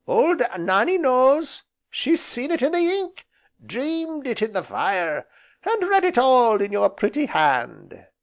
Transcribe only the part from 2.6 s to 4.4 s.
in the ink, dreamed